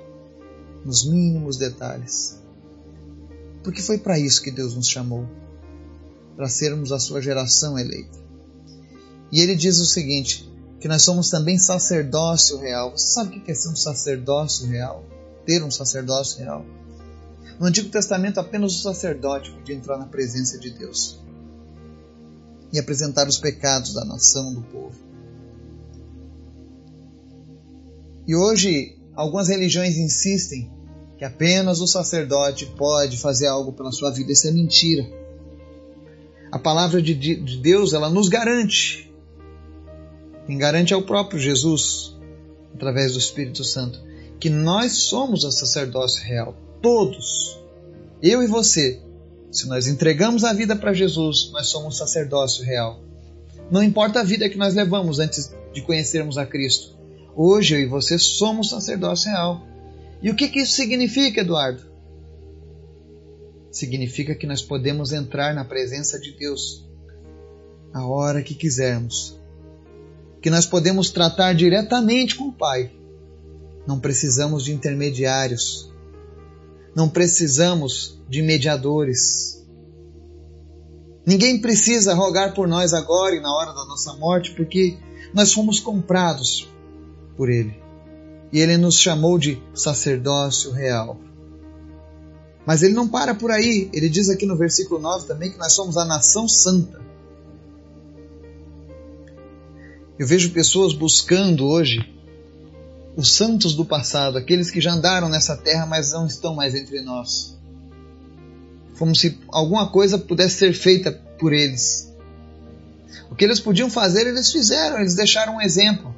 nos 0.85 1.03
mínimos 1.03 1.57
detalhes. 1.57 2.37
Porque 3.63 3.81
foi 3.81 3.97
para 3.97 4.19
isso 4.19 4.39
que 4.39 4.51
Deus 4.51 4.75
nos 4.75 4.87
chamou 4.87 5.27
para 6.35 6.47
sermos 6.47 6.91
a 6.91 6.99
sua 6.99 7.19
geração 7.19 7.75
eleita. 7.79 8.19
E 9.31 9.41
ele 9.41 9.55
diz 9.55 9.79
o 9.79 9.85
seguinte: 9.87 10.47
que 10.79 10.87
nós 10.87 11.01
somos 11.01 11.31
também 11.31 11.57
sacerdócio 11.57 12.59
real. 12.59 12.91
Você 12.91 13.07
sabe 13.07 13.39
o 13.39 13.41
que 13.41 13.51
é 13.51 13.55
ser 13.55 13.69
um 13.69 13.75
sacerdócio 13.75 14.67
real? 14.67 15.03
Ter 15.43 15.63
um 15.63 15.71
sacerdócio 15.71 16.37
real. 16.37 16.63
No 17.59 17.65
Antigo 17.65 17.89
Testamento, 17.89 18.39
apenas 18.39 18.75
o 18.75 18.83
sacerdote 18.83 19.49
podia 19.49 19.73
entrar 19.73 19.97
na 19.97 20.05
presença 20.05 20.59
de 20.59 20.69
Deus 20.69 21.17
e 22.77 22.79
apresentar 22.79 23.27
os 23.27 23.37
pecados 23.37 23.93
da 23.93 24.05
nação, 24.05 24.53
do 24.53 24.61
povo. 24.61 24.95
E 28.25 28.35
hoje, 28.35 28.97
algumas 29.15 29.47
religiões 29.47 29.97
insistem 29.97 30.71
que 31.17 31.25
apenas 31.25 31.81
o 31.81 31.87
sacerdote 31.87 32.65
pode 32.77 33.17
fazer 33.17 33.47
algo 33.47 33.73
pela 33.73 33.91
sua 33.91 34.11
vida. 34.11 34.31
Isso 34.31 34.47
é 34.47 34.51
mentira. 34.51 35.05
A 36.51 36.59
palavra 36.59 37.01
de 37.01 37.13
Deus, 37.57 37.93
ela 37.93 38.09
nos 38.09 38.29
garante 38.29 39.07
quem 40.47 40.57
garante 40.57 40.93
é 40.93 40.95
o 40.97 41.01
próprio 41.01 41.37
Jesus, 41.37 42.15
através 42.73 43.11
do 43.11 43.19
Espírito 43.19 43.65
Santo, 43.65 44.01
que 44.39 44.49
nós 44.49 44.93
somos 44.93 45.43
o 45.43 45.51
sacerdócio 45.51 46.23
real. 46.23 46.55
Todos. 46.81 47.59
Eu 48.21 48.41
e 48.41 48.47
você. 48.47 49.01
Se 49.51 49.67
nós 49.67 49.87
entregamos 49.87 50.43
a 50.43 50.53
vida 50.53 50.75
para 50.75 50.93
Jesus, 50.93 51.49
nós 51.51 51.67
somos 51.67 51.97
sacerdócio 51.97 52.63
real. 52.63 53.01
Não 53.71 53.83
importa 53.83 54.21
a 54.21 54.23
vida 54.23 54.49
que 54.49 54.57
nós 54.57 54.73
levamos 54.73 55.19
antes 55.19 55.53
de 55.73 55.81
conhecermos 55.81 56.37
a 56.37 56.45
Cristo. 56.45 56.97
Hoje 57.35 57.75
eu 57.75 57.79
e 57.81 57.85
você 57.85 58.17
somos 58.17 58.69
sacerdócio 58.69 59.29
real. 59.29 59.65
E 60.21 60.29
o 60.29 60.35
que, 60.35 60.47
que 60.47 60.61
isso 60.61 60.73
significa, 60.73 61.41
Eduardo? 61.41 61.81
Significa 63.71 64.33
que 64.33 64.47
nós 64.47 64.61
podemos 64.61 65.11
entrar 65.11 65.53
na 65.53 65.63
presença 65.63 66.19
de 66.19 66.31
Deus 66.31 66.85
a 67.93 68.05
hora 68.05 68.41
que 68.41 68.53
quisermos, 68.53 69.39
que 70.41 70.49
nós 70.49 70.65
podemos 70.65 71.09
tratar 71.09 71.53
diretamente 71.53 72.35
com 72.35 72.45
o 72.45 72.53
Pai. 72.53 72.91
Não 73.87 73.99
precisamos 73.99 74.65
de 74.65 74.73
intermediários. 74.73 75.91
Não 76.97 77.07
precisamos 77.07 78.19
de 78.27 78.41
mediadores. 78.41 79.63
Ninguém 81.23 81.61
precisa 81.61 82.15
rogar 82.15 82.55
por 82.55 82.67
nós 82.67 82.91
agora 82.91 83.35
e 83.35 83.39
na 83.39 83.55
hora 83.55 83.71
da 83.71 83.85
nossa 83.85 84.13
morte, 84.13 84.55
porque 84.55 84.97
nós 85.31 85.53
fomos 85.53 85.79
comprados 85.79 86.67
por 87.35 87.51
Ele. 87.51 87.79
E 88.51 88.59
Ele 88.59 88.77
nos 88.77 88.99
chamou 88.99 89.37
de 89.37 89.61
sacerdócio 89.75 90.71
real. 90.71 91.19
Mas 92.65 92.81
Ele 92.81 92.95
não 92.95 93.07
para 93.07 93.35
por 93.35 93.51
aí. 93.51 93.91
Ele 93.93 94.09
diz 94.09 94.27
aqui 94.27 94.47
no 94.47 94.57
versículo 94.57 94.99
9 94.99 95.27
também 95.27 95.51
que 95.51 95.59
nós 95.59 95.73
somos 95.73 95.97
a 95.97 96.03
nação 96.03 96.47
santa. 96.47 96.99
Eu 100.17 100.25
vejo 100.25 100.49
pessoas 100.49 100.95
buscando 100.95 101.63
hoje 101.67 102.16
os 103.17 103.33
santos 103.33 103.75
do 103.75 103.83
passado, 103.83 104.37
aqueles 104.37 104.71
que 104.71 104.79
já 104.79 104.93
andaram 104.93 105.27
nessa 105.27 105.57
terra, 105.57 105.85
mas 105.85 106.11
não 106.11 106.27
estão 106.27 106.55
mais 106.55 106.75
entre 106.75 107.01
nós. 107.01 107.57
Como 108.97 109.15
se 109.15 109.37
alguma 109.49 109.89
coisa 109.89 110.17
pudesse 110.17 110.57
ser 110.57 110.73
feita 110.73 111.11
por 111.11 111.51
eles. 111.51 112.13
O 113.29 113.35
que 113.35 113.43
eles 113.43 113.59
podiam 113.59 113.89
fazer, 113.89 114.27
eles 114.27 114.51
fizeram, 114.51 114.99
eles 114.99 115.15
deixaram 115.15 115.57
um 115.57 115.61
exemplo 115.61 116.15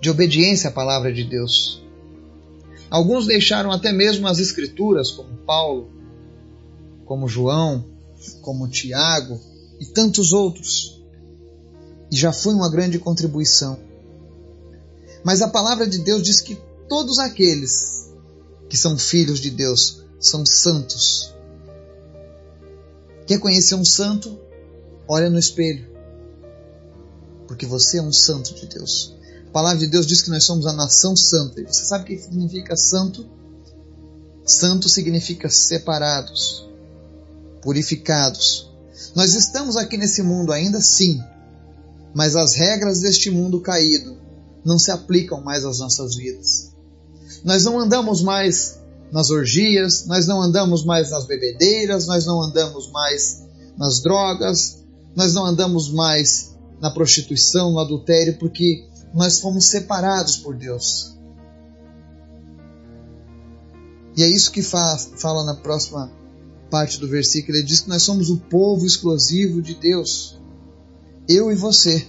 de 0.00 0.10
obediência 0.10 0.68
à 0.68 0.72
palavra 0.72 1.12
de 1.12 1.24
Deus. 1.24 1.82
Alguns 2.90 3.26
deixaram 3.26 3.72
até 3.72 3.92
mesmo 3.92 4.28
as 4.28 4.38
escrituras, 4.38 5.10
como 5.10 5.36
Paulo, 5.38 5.90
como 7.04 7.26
João, 7.26 7.84
como 8.42 8.68
Tiago 8.68 9.40
e 9.80 9.86
tantos 9.86 10.32
outros 10.32 10.98
e 12.10 12.16
já 12.16 12.32
foi 12.32 12.54
uma 12.54 12.70
grande 12.70 12.98
contribuição. 12.98 13.78
Mas 15.24 15.42
a 15.42 15.48
palavra 15.48 15.86
de 15.86 15.98
Deus 15.98 16.22
diz 16.22 16.40
que 16.40 16.58
todos 16.88 17.18
aqueles 17.18 18.10
que 18.68 18.76
são 18.76 18.98
filhos 18.98 19.40
de 19.40 19.50
Deus 19.50 20.04
são 20.20 20.44
santos. 20.44 21.34
Quer 23.26 23.38
conhecer 23.38 23.74
um 23.74 23.84
santo? 23.84 24.38
Olha 25.06 25.30
no 25.30 25.38
espelho. 25.38 25.86
Porque 27.46 27.66
você 27.66 27.98
é 27.98 28.02
um 28.02 28.12
santo 28.12 28.54
de 28.54 28.66
Deus. 28.66 29.16
A 29.48 29.50
palavra 29.50 29.78
de 29.78 29.86
Deus 29.86 30.06
diz 30.06 30.20
que 30.22 30.30
nós 30.30 30.44
somos 30.44 30.66
a 30.66 30.72
nação 30.72 31.16
santa. 31.16 31.60
E 31.60 31.64
você 31.64 31.84
sabe 31.84 32.04
o 32.04 32.06
que 32.06 32.22
significa 32.22 32.76
santo? 32.76 33.28
Santo 34.44 34.88
significa 34.88 35.50
separados, 35.50 36.66
purificados. 37.60 38.70
Nós 39.14 39.34
estamos 39.34 39.76
aqui 39.76 39.96
nesse 39.96 40.22
mundo 40.22 40.52
ainda 40.52 40.80
sim, 40.80 41.20
mas 42.14 42.34
as 42.34 42.54
regras 42.54 43.00
deste 43.00 43.30
mundo 43.30 43.60
caído 43.60 44.16
não 44.68 44.78
se 44.78 44.90
aplicam 44.90 45.40
mais 45.40 45.64
às 45.64 45.78
nossas 45.78 46.14
vidas. 46.14 46.74
Nós 47.42 47.64
não 47.64 47.80
andamos 47.80 48.22
mais 48.22 48.78
nas 49.10 49.30
orgias, 49.30 50.04
nós 50.06 50.26
não 50.26 50.42
andamos 50.42 50.84
mais 50.84 51.10
nas 51.10 51.26
bebedeiras, 51.26 52.06
nós 52.06 52.26
não 52.26 52.42
andamos 52.42 52.90
mais 52.92 53.42
nas 53.78 54.02
drogas, 54.02 54.84
nós 55.16 55.32
não 55.32 55.46
andamos 55.46 55.90
mais 55.90 56.54
na 56.82 56.90
prostituição, 56.90 57.72
no 57.72 57.78
adultério, 57.78 58.38
porque 58.38 58.86
nós 59.14 59.40
fomos 59.40 59.64
separados 59.64 60.36
por 60.36 60.54
Deus. 60.54 61.16
E 64.14 64.22
é 64.22 64.28
isso 64.28 64.52
que 64.52 64.62
fala 64.62 65.44
na 65.44 65.54
próxima 65.54 66.12
parte 66.70 67.00
do 67.00 67.08
versículo. 67.08 67.56
Ele 67.56 67.64
diz 67.64 67.80
que 67.80 67.88
nós 67.88 68.02
somos 68.02 68.28
o 68.28 68.36
povo 68.36 68.84
exclusivo 68.84 69.62
de 69.62 69.74
Deus. 69.74 70.38
Eu 71.26 71.50
e 71.50 71.54
você. 71.54 72.06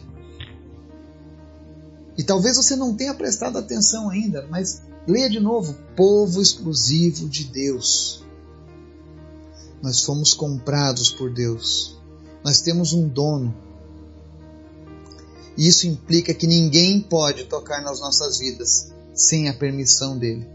E 2.20 2.24
talvez 2.24 2.58
você 2.58 2.76
não 2.76 2.94
tenha 2.94 3.14
prestado 3.14 3.58
atenção 3.58 4.10
ainda, 4.10 4.46
mas 4.50 4.82
leia 5.08 5.30
de 5.30 5.40
novo: 5.40 5.74
povo 5.96 6.42
exclusivo 6.42 7.30
de 7.30 7.46
Deus. 7.46 8.26
Nós 9.82 10.04
fomos 10.04 10.34
comprados 10.34 11.10
por 11.12 11.34
Deus. 11.34 11.98
Nós 12.44 12.60
temos 12.60 12.92
um 12.92 13.08
dono. 13.08 13.56
E 15.56 15.66
isso 15.66 15.88
implica 15.88 16.34
que 16.34 16.46
ninguém 16.46 17.00
pode 17.00 17.46
tocar 17.46 17.82
nas 17.82 18.02
nossas 18.02 18.38
vidas 18.38 18.92
sem 19.14 19.48
a 19.48 19.54
permissão 19.54 20.18
dele. 20.18 20.46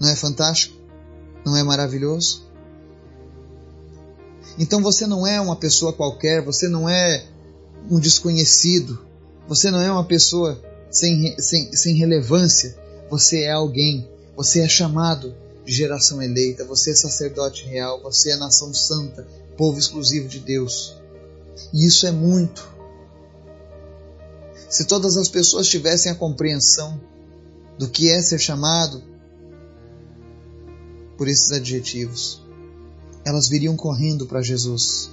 Não 0.00 0.08
é 0.08 0.14
fantástico? 0.14 0.78
Não 1.44 1.56
é 1.56 1.64
maravilhoso? 1.64 2.46
Então 4.56 4.80
você 4.80 5.04
não 5.04 5.26
é 5.26 5.40
uma 5.40 5.56
pessoa 5.56 5.92
qualquer, 5.92 6.44
você 6.44 6.68
não 6.68 6.88
é 6.88 7.26
um 7.90 7.98
desconhecido, 7.98 9.07
você 9.48 9.70
não 9.70 9.80
é 9.80 9.90
uma 9.90 10.04
pessoa 10.04 10.60
sem, 10.90 11.34
sem, 11.40 11.74
sem 11.74 11.96
relevância, 11.96 12.76
você 13.10 13.44
é 13.44 13.50
alguém, 13.50 14.06
você 14.36 14.60
é 14.60 14.68
chamado 14.68 15.34
de 15.64 15.72
geração 15.72 16.22
eleita, 16.22 16.64
você 16.64 16.90
é 16.90 16.94
sacerdote 16.94 17.64
real, 17.64 18.02
você 18.02 18.32
é 18.32 18.36
nação 18.36 18.72
santa, 18.74 19.26
povo 19.56 19.78
exclusivo 19.78 20.28
de 20.28 20.38
Deus. 20.38 20.96
E 21.72 21.86
isso 21.86 22.06
é 22.06 22.10
muito. 22.10 22.68
Se 24.68 24.84
todas 24.84 25.16
as 25.16 25.28
pessoas 25.28 25.66
tivessem 25.66 26.12
a 26.12 26.14
compreensão 26.14 27.00
do 27.78 27.88
que 27.88 28.10
é 28.10 28.20
ser 28.20 28.38
chamado 28.38 29.02
por 31.16 31.26
esses 31.26 31.50
adjetivos, 31.52 32.42
elas 33.24 33.48
viriam 33.48 33.76
correndo 33.76 34.26
para 34.26 34.42
Jesus. 34.42 35.10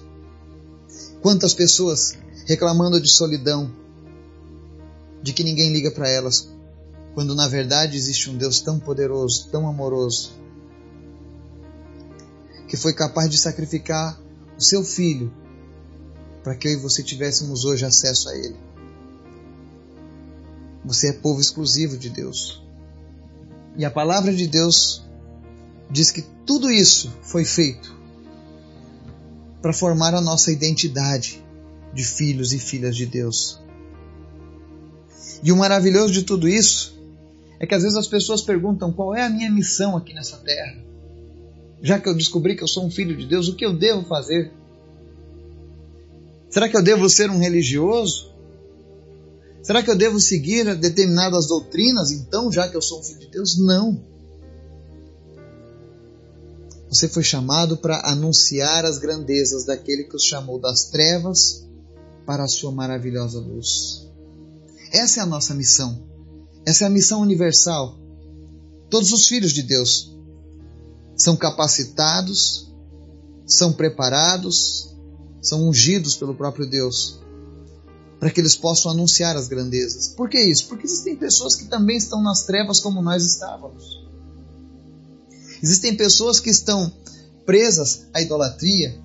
Quantas 1.22 1.54
pessoas 1.54 2.18
reclamando 2.46 3.01
de 3.01 3.10
solidão, 3.10 3.85
de 5.25 5.34
que 5.34 5.44
ninguém 5.44 5.74
liga 5.74 5.89
para 5.89 6.08
elas, 6.08 6.48
quando 7.15 7.34
na 7.34 7.48
verdade 7.48 7.98
existe 7.98 8.29
um 8.29 8.38
Deus 8.38 8.62
tão 8.62 8.79
poderoso, 8.79 9.50
tão 9.50 9.67
amoroso, 9.67 10.34
que 12.67 12.77
foi 12.77 12.94
capaz 12.94 13.27
de 13.27 13.39
sacrificar 13.39 14.22
o 14.55 14.62
seu 14.62 14.84
filho 14.84 15.34
para 16.44 16.55
que 16.55 16.67
eu 16.67 16.74
e 16.74 16.75
você 16.75 17.01
tivéssemos 17.01 17.65
hoje 17.65 17.84
acesso 17.84 18.29
a 18.29 18.38
ele. 18.38 18.55
Você 20.86 21.10
é 21.10 21.13
povo 21.13 21.41
exclusivo 21.41 21.98
de 21.98 22.12
Deus. 22.12 22.63
E 23.75 23.84
a 23.84 23.89
palavra 23.89 24.32
de 24.32 24.46
Deus 24.46 25.03
diz 25.89 26.12
que 26.12 26.22
tudo 26.46 26.70
isso 26.70 27.12
foi 27.24 27.44
feito 27.44 27.98
para 29.60 29.74
formar 29.74 30.13
a 30.13 30.22
nossa 30.22 30.51
identidade 30.51 31.44
de 31.92 32.05
filhos 32.05 32.53
e 32.53 32.59
filhas 32.59 32.96
de 32.96 33.07
Deus. 33.07 33.65
E 35.44 35.52
o 35.52 35.58
maravilhoso 35.58 36.14
de 36.14 36.24
tudo 36.24 36.48
isso 36.48 36.96
é 37.60 37.66
que 37.66 37.76
às 37.76 37.84
vezes 37.84 37.98
as 37.98 38.08
pessoas 38.08 38.42
perguntam 38.42 38.92
qual 38.92 39.16
é 39.16 39.24
a 39.24 39.30
minha 39.30 39.52
missão 39.52 39.96
aqui 39.96 40.14
nessa 40.14 40.38
terra. 40.38 40.78
Já 41.82 42.00
que 42.00 42.10
eu 42.10 42.16
descobri 42.16 42.56
que 42.56 42.64
eu 42.64 42.68
sou 42.68 42.86
um 42.86 42.92
filho 42.92 43.16
de 43.16 43.26
Deus, 43.26 43.48
o 43.48 43.56
que 43.56 43.66
eu 43.66 43.74
devo 43.74 44.04
fazer? 44.06 44.52
Será 46.50 46.70
que 46.70 46.78
eu 46.78 46.82
devo 46.82 47.10
ser 47.10 47.30
um 47.30 47.38
religioso? 47.38 48.34
Será 49.62 49.82
que 49.82 49.90
eu 49.90 49.96
devo 49.96 50.20
seguir 50.20 50.76
determinadas 50.76 51.48
doutrinas, 51.48 52.12
então, 52.12 52.52
já 52.52 52.68
que 52.70 52.78
eu 52.78 52.82
sou 52.82 53.00
um 53.00 53.04
filho 53.04 53.20
de 53.20 53.28
Deus? 53.28 53.58
Não. 53.58 54.00
Você 56.88 57.10
foi 57.10 57.24
chamado 57.24 57.78
para 57.78 58.00
anunciar 58.10 58.86
as 58.86 58.98
grandezas 58.98 59.66
daquele 59.66 60.04
que 60.04 60.16
os 60.16 60.24
chamou 60.24 60.60
das 60.60 60.86
trevas 60.86 61.68
para 62.26 62.44
a 62.44 62.48
sua 62.48 62.72
maravilhosa 62.72 63.40
luz. 63.40 64.04
Essa 64.96 65.20
é 65.20 65.24
a 65.24 65.25
nossa 65.25 65.53
missão. 65.53 66.08
Essa 66.66 66.86
é 66.86 66.88
a 66.88 66.90
missão 66.90 67.20
universal. 67.20 68.00
Todos 68.90 69.12
os 69.12 69.27
filhos 69.27 69.51
de 69.51 69.62
Deus 69.62 70.16
são 71.18 71.36
capacitados, 71.36 72.74
são 73.46 73.74
preparados, 73.74 74.96
são 75.42 75.68
ungidos 75.68 76.16
pelo 76.16 76.34
próprio 76.34 76.66
Deus 76.66 77.20
para 78.22 78.31
que 78.31 78.40
eles 78.40 78.55
possam 78.55 78.92
anunciar 78.92 79.36
as 79.36 79.50
grandezas. 79.50 80.08
Por 80.08 80.29
que 80.29 80.40
isso? 80.40 80.68
Porque 80.68 80.88
existem 80.88 81.18
pessoas 81.18 81.55
que 81.55 81.66
também 81.66 81.98
estão 81.98 82.24
nas 82.24 82.44
trevas 82.44 82.79
como 82.79 83.01
nós 83.01 83.25
estávamos. 83.25 84.03
Existem 85.62 85.96
pessoas 85.98 86.40
que 86.40 86.50
estão 86.50 86.92
presas 87.46 88.08
à 88.14 88.22
idolatria 88.22 88.98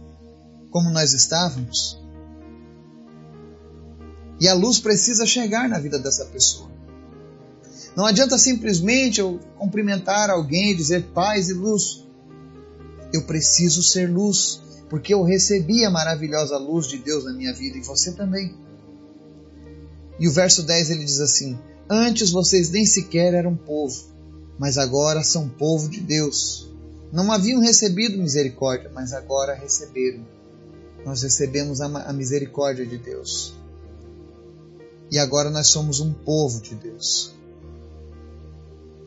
como 0.70 0.88
nós 0.88 1.12
estávamos. 1.12 1.99
E 4.40 4.48
a 4.48 4.54
luz 4.54 4.78
precisa 4.78 5.26
chegar 5.26 5.68
na 5.68 5.78
vida 5.78 5.98
dessa 5.98 6.24
pessoa. 6.24 6.70
Não 7.94 8.06
adianta 8.06 8.38
simplesmente 8.38 9.20
eu 9.20 9.38
cumprimentar 9.58 10.30
alguém 10.30 10.70
e 10.70 10.74
dizer 10.74 11.04
paz 11.12 11.50
e 11.50 11.52
luz. 11.52 12.04
Eu 13.12 13.22
preciso 13.22 13.82
ser 13.82 14.10
luz, 14.10 14.60
porque 14.88 15.12
eu 15.12 15.22
recebi 15.22 15.84
a 15.84 15.90
maravilhosa 15.90 16.56
luz 16.56 16.86
de 16.86 16.98
Deus 16.98 17.24
na 17.24 17.32
minha 17.32 17.52
vida 17.52 17.76
e 17.76 17.82
você 17.82 18.12
também. 18.12 18.54
E 20.18 20.26
o 20.28 20.32
verso 20.32 20.62
10 20.62 20.90
ele 20.90 21.04
diz 21.04 21.20
assim: 21.20 21.58
Antes 21.88 22.30
vocês 22.30 22.70
nem 22.70 22.86
sequer 22.86 23.34
eram 23.34 23.56
povo, 23.56 24.04
mas 24.58 24.78
agora 24.78 25.22
são 25.22 25.48
povo 25.48 25.88
de 25.88 26.00
Deus. 26.00 26.70
Não 27.12 27.32
haviam 27.32 27.60
recebido 27.60 28.16
misericórdia, 28.16 28.90
mas 28.94 29.12
agora 29.12 29.54
receberam. 29.54 30.24
Nós 31.04 31.22
recebemos 31.22 31.80
a 31.80 32.12
misericórdia 32.12 32.86
de 32.86 32.96
Deus. 32.96 33.59
E 35.10 35.18
agora 35.18 35.50
nós 35.50 35.68
somos 35.68 36.00
um 36.00 36.12
povo 36.12 36.60
de 36.60 36.74
Deus. 36.74 37.34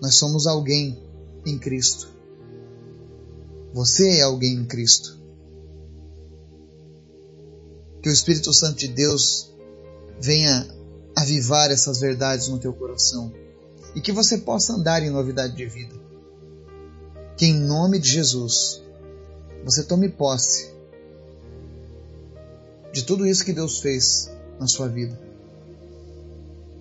Nós 0.02 0.16
somos 0.16 0.46
alguém 0.48 1.02
em 1.46 1.58
Cristo. 1.58 2.10
Você 3.74 4.18
é 4.18 4.22
alguém 4.22 4.54
em 4.54 4.66
Cristo. 4.66 5.18
Que 8.02 8.10
o 8.10 8.14
Espírito 8.14 8.54
Santo 8.54 8.80
de 8.80 8.90
Deus 8.90 9.54
venha 10.20 10.68
avivar 11.16 11.72
essas 11.72 12.00
verdades 12.00 12.50
no 12.50 12.60
teu 12.60 12.74
coração 12.74 13.34
e 13.96 14.02
que 14.02 14.12
você 14.12 14.40
possa 14.40 14.74
andar 14.74 15.04
em 15.04 15.10
novidade 15.10 15.56
de 15.56 15.66
vida. 15.66 15.96
Que 17.38 17.46
em 17.46 17.60
nome 17.60 17.98
de 17.98 18.10
Jesus 18.10 18.84
você 19.64 19.84
tome 19.84 20.10
posse 20.10 20.74
de 22.92 23.04
tudo 23.04 23.26
isso 23.26 23.46
que 23.46 23.54
Deus 23.54 23.80
fez 23.80 24.30
na 24.60 24.68
sua 24.68 24.88
vida. 24.88 25.33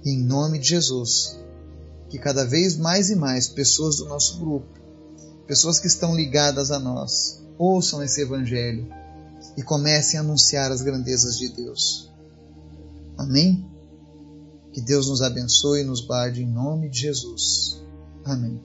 Em 0.05 0.19
nome 0.23 0.59
de 0.59 0.69
Jesus, 0.69 1.38
que 2.11 2.19
cada 2.19 2.45
vez 2.45 2.77
mais 2.77 3.11
e 3.11 3.17
mais 3.17 3.49
pessoas 3.49 3.97
do 3.97 4.07
nosso 4.07 4.38
grupo, 4.38 4.67
pessoas 5.47 5.79
que 5.79 5.87
estão 5.87 6.15
ligadas 6.15 6.71
a 6.71 6.79
nós, 6.79 7.43
ouçam 7.57 8.03
esse 8.03 8.21
Evangelho 8.21 8.87
e 9.57 9.62
comecem 9.62 10.19
a 10.19 10.23
anunciar 10.23 10.73
as 10.73 10.83
grandezas 10.83 11.38
de 11.38 11.49
Deus. 11.49 12.11
Amém? 13.17 13.67
Que 14.73 14.81
Deus 14.81 15.09
nos 15.09 15.23
abençoe 15.23 15.83
e 15.83 15.85
nos 15.85 16.01
guarde 16.01 16.43
em 16.43 16.47
nome 16.47 16.88
de 16.88 17.01
Jesus. 17.01 17.81
Amém. 18.25 18.61